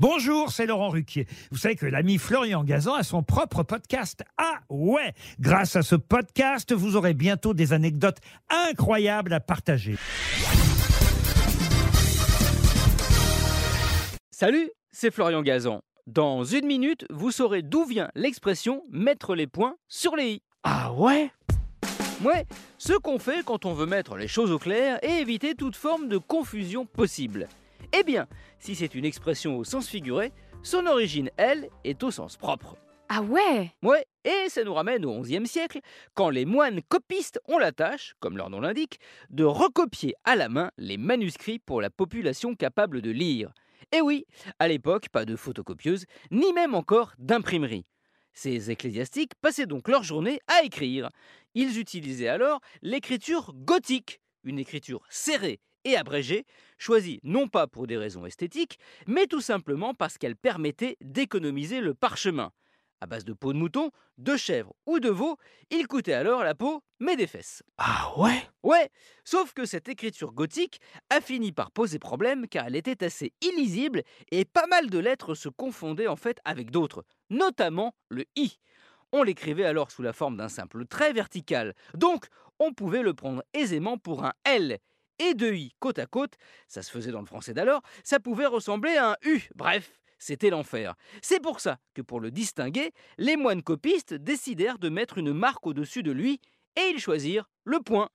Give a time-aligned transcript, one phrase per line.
[0.00, 1.26] Bonjour, c'est Laurent Ruquier.
[1.50, 4.22] Vous savez que l'ami Florian Gazan a son propre podcast.
[4.36, 9.96] Ah ouais Grâce à ce podcast, vous aurez bientôt des anecdotes incroyables à partager.
[14.30, 15.80] Salut, c'est Florian Gazan.
[16.06, 20.42] Dans une minute, vous saurez d'où vient l'expression mettre les points sur les i.
[20.62, 21.32] Ah ouais?
[22.24, 22.46] Ouais,
[22.78, 26.08] ce qu'on fait quand on veut mettre les choses au clair et éviter toute forme
[26.08, 27.48] de confusion possible.
[27.92, 28.26] Eh bien,
[28.58, 32.76] si c'est une expression au sens figuré, son origine, elle, est au sens propre.
[33.08, 33.72] Ah ouais?
[33.82, 35.80] Ouais, et ça nous ramène au XIe siècle,
[36.12, 40.50] quand les moines copistes ont la tâche, comme leur nom l'indique, de recopier à la
[40.50, 43.52] main les manuscrits pour la population capable de lire.
[43.92, 44.26] Et oui,
[44.58, 47.86] à l'époque, pas de photocopieuse, ni même encore d'imprimerie.
[48.34, 51.08] Ces ecclésiastiques passaient donc leur journée à écrire.
[51.54, 56.44] Ils utilisaient alors l'écriture gothique, une écriture serrée et abrégée,
[56.76, 61.94] choisie non pas pour des raisons esthétiques, mais tout simplement parce qu'elle permettait d'économiser le
[61.94, 62.52] parchemin.
[63.00, 65.36] À base de peau de mouton, de chèvre ou de veau,
[65.70, 67.62] il coûtait alors la peau, mais des fesses.
[67.78, 68.42] Ah ouais?
[68.64, 68.90] Ouais,
[69.24, 74.02] sauf que cette écriture gothique a fini par poser problème car elle était assez illisible
[74.32, 78.58] et pas mal de lettres se confondaient en fait avec d'autres, notamment le i.
[79.12, 82.26] On l'écrivait alors sous la forme d'un simple trait vertical, donc
[82.58, 84.78] on pouvait le prendre aisément pour un L.
[85.18, 86.34] Et deux i côte à côte,
[86.68, 89.40] ça se faisait dans le français d'alors, ça pouvait ressembler à un U.
[89.54, 90.94] Bref, c'était l'enfer.
[91.22, 95.66] C'est pour ça que pour le distinguer, les moines copistes décidèrent de mettre une marque
[95.66, 96.40] au-dessus de lui
[96.76, 98.08] et ils choisirent le point.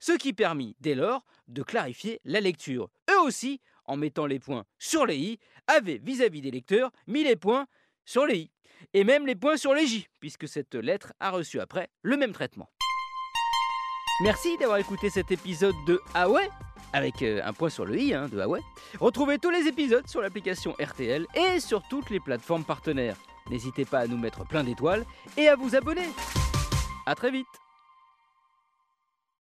[0.00, 2.88] Ce qui permit, dès lors, de clarifier la lecture.
[3.10, 7.36] Eux aussi, en mettant les points sur les i, avaient vis-à-vis des lecteurs mis les
[7.36, 7.66] points
[8.04, 8.50] sur les i.
[8.94, 12.32] Et même les points sur les j, puisque cette lettre a reçu après le même
[12.32, 12.70] traitement.
[14.20, 16.26] Merci d'avoir écouté cet épisode de Ah
[16.92, 18.62] avec euh, un point sur le i hein, de ouais.
[18.98, 23.16] Retrouvez tous les épisodes sur l'application RTL et sur toutes les plateformes partenaires.
[23.48, 25.04] N'hésitez pas à nous mettre plein d'étoiles
[25.36, 26.08] et à vous abonner.
[27.06, 27.46] A très vite